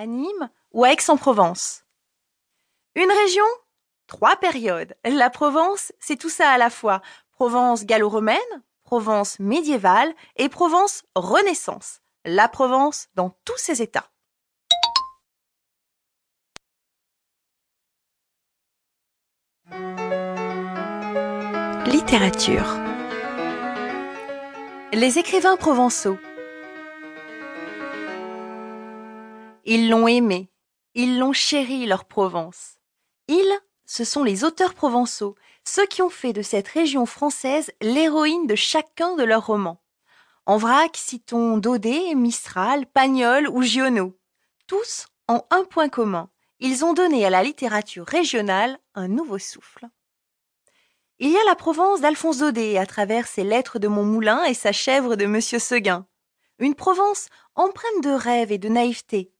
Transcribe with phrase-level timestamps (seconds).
[0.00, 1.84] à Nîmes ou à Aix-en-Provence.
[2.94, 3.44] Une région
[4.06, 4.96] Trois périodes.
[5.04, 7.02] La Provence, c'est tout ça à la fois.
[7.32, 8.38] Provence gallo-romaine,
[8.82, 12.00] Provence médiévale et Provence renaissance.
[12.24, 14.08] La Provence dans tous ses états.
[21.86, 22.66] Littérature.
[24.94, 26.18] Les écrivains provençaux.
[29.72, 30.50] Ils l'ont aimé,
[30.94, 32.80] ils l'ont chéri leur Provence.
[33.28, 33.56] Ils,
[33.86, 38.56] ce sont les auteurs provençaux, ceux qui ont fait de cette région française l'héroïne de
[38.56, 39.80] chacun de leurs romans.
[40.44, 44.18] En vrac, citons Daudet, Mistral, Pagnol ou Giono.
[44.66, 46.30] Tous ont un point commun.
[46.58, 49.86] Ils ont donné à la littérature régionale un nouveau souffle.
[51.20, 54.72] Il y a la Provence d'Alphonse Daudet à travers ses lettres de Montmoulin et sa
[54.72, 56.08] chèvre de Monsieur Seguin.
[56.58, 59.30] Une Provence empreinte de rêve et de naïveté.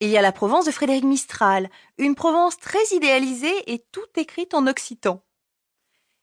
[0.00, 4.54] Il y a la Provence de Frédéric Mistral, une Provence très idéalisée et tout écrite
[4.54, 5.22] en occitan.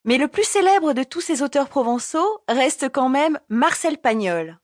[0.04, 4.60] Mais le plus célèbre de tous ces auteurs provençaux reste quand même Marcel Pagnol.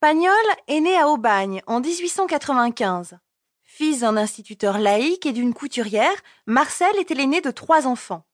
[0.00, 0.34] Pagnol
[0.68, 3.18] est né à Aubagne en 1895.
[3.64, 6.14] Fils d'un instituteur laïque et d'une couturière,
[6.46, 8.24] Marcel était l'aîné de trois enfants.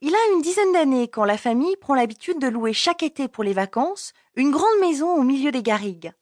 [0.00, 3.44] Il a une dizaine d'années quand la famille prend l'habitude de louer chaque été pour
[3.44, 6.12] les vacances une grande maison au milieu des garrigues.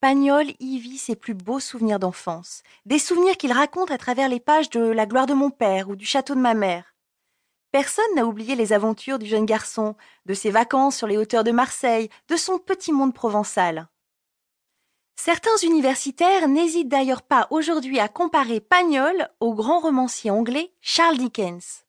[0.00, 4.38] Pagnol y vit ses plus beaux souvenirs d'enfance, des souvenirs qu'il raconte à travers les
[4.38, 6.94] pages de La gloire de mon père ou du château de ma mère.
[7.72, 11.50] Personne n'a oublié les aventures du jeune garçon, de ses vacances sur les hauteurs de
[11.50, 13.88] Marseille, de son petit monde provençal.
[15.16, 21.84] Certains universitaires n'hésitent d'ailleurs pas aujourd'hui à comparer Pagnol au grand romancier anglais Charles Dickens.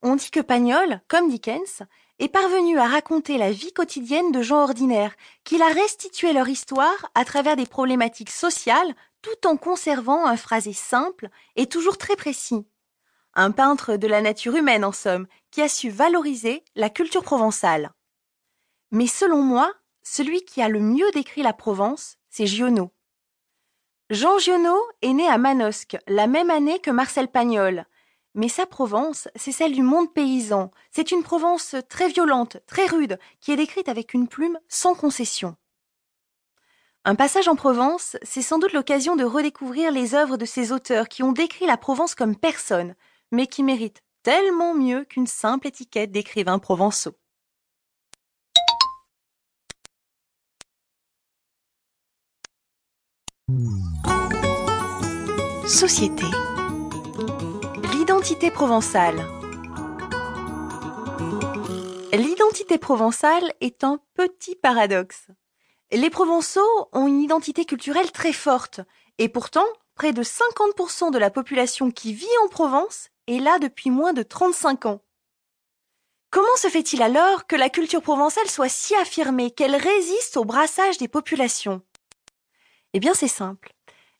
[0.00, 1.82] On dit que Pagnol, comme Dickens,
[2.18, 5.14] est parvenu à raconter la vie quotidienne de gens ordinaires,
[5.44, 10.72] qu'il a restitué leur histoire à travers des problématiques sociales tout en conservant un phrasé
[10.72, 12.66] simple et toujours très précis.
[13.34, 17.92] Un peintre de la nature humaine, en somme, qui a su valoriser la culture provençale.
[18.90, 22.92] Mais selon moi, celui qui a le mieux décrit la Provence, c'est Giono.
[24.08, 27.84] Jean Giono est né à Manosque la même année que Marcel Pagnol,
[28.36, 30.70] mais sa Provence, c'est celle du monde paysan.
[30.92, 35.56] C'est une Provence très violente, très rude, qui est décrite avec une plume sans concession.
[37.06, 41.08] Un passage en Provence, c'est sans doute l'occasion de redécouvrir les œuvres de ces auteurs
[41.08, 42.94] qui ont décrit la Provence comme personne,
[43.32, 47.14] mais qui méritent tellement mieux qu'une simple étiquette d'écrivains provençaux.
[55.66, 56.24] Société
[58.08, 59.26] L'identité provençale.
[62.12, 65.26] L'identité provençale est un petit paradoxe.
[65.90, 68.80] Les Provençaux ont une identité culturelle très forte,
[69.18, 73.90] et pourtant, près de 50% de la population qui vit en Provence est là depuis
[73.90, 75.02] moins de 35 ans.
[76.30, 80.98] Comment se fait-il alors que la culture provençale soit si affirmée, qu'elle résiste au brassage
[80.98, 81.82] des populations?
[82.92, 83.72] Eh bien c'est simple.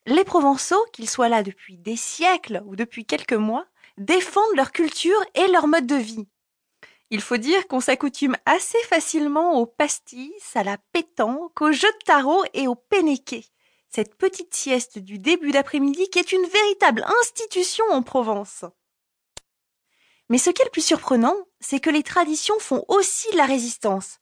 [0.07, 3.67] Les Provençaux, qu'ils soient là depuis des siècles ou depuis quelques mois,
[3.99, 6.27] défendent leur culture et leur mode de vie.
[7.11, 12.05] Il faut dire qu'on s'accoutume assez facilement aux pastis, à la pétanque, aux jeux de
[12.05, 13.47] tarot et au pénéqué.
[13.89, 18.65] Cette petite sieste du début d'après-midi qui est une véritable institution en Provence.
[20.29, 24.19] Mais ce qui est le plus surprenant, c'est que les traditions font aussi la résistance.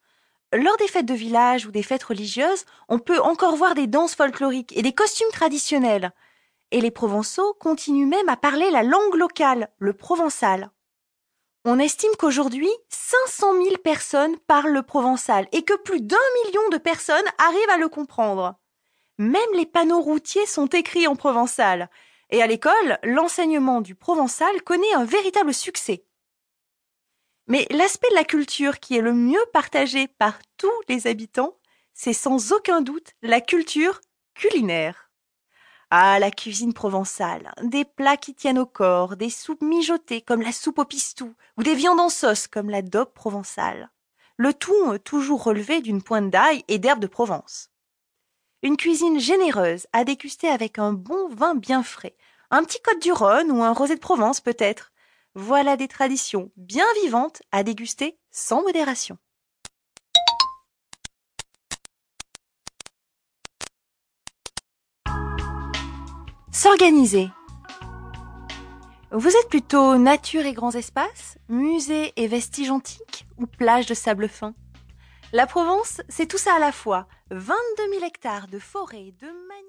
[0.53, 4.15] Lors des fêtes de village ou des fêtes religieuses, on peut encore voir des danses
[4.15, 6.13] folkloriques et des costumes traditionnels
[6.71, 10.71] et les Provençaux continuent même à parler la langue locale, le provençal.
[11.65, 16.77] On estime qu'aujourd'hui, 500 000 personnes parlent le provençal et que plus d'un million de
[16.77, 18.57] personnes arrivent à le comprendre.
[19.17, 21.89] Même les panneaux routiers sont écrits en provençal.
[22.31, 26.05] Et à l'école, l'enseignement du provençal connaît un véritable succès.
[27.47, 31.57] Mais l'aspect de la culture qui est le mieux partagé par tous les habitants,
[31.93, 34.01] c'est sans aucun doute la culture
[34.35, 35.03] culinaire.
[35.97, 40.51] Ah, la cuisine provençale, des plats qui tiennent au corps, des soupes mijotées comme la
[40.51, 43.93] soupe au pistou, ou des viandes en sauce comme la dope provençale.
[44.37, 47.71] Le tout euh, toujours relevé d'une pointe d'ail et d'herbe de Provence.
[48.65, 52.17] Une cuisine généreuse à déguster avec un bon vin bien frais,
[52.51, 54.91] un petit côte du Rhône ou un rosé de Provence peut-être.
[55.37, 59.17] Voilà des traditions bien vivantes à déguster sans modération.
[66.56, 67.30] S'organiser.
[69.10, 74.28] Vous êtes plutôt nature et grands espaces, musées et vestiges antiques ou plages de sable
[74.28, 74.54] fin?
[75.33, 77.09] La Provence, c'est tout ça à la fois.
[77.33, 77.54] 22
[77.95, 79.65] 000 hectares de forêts, de magnifiques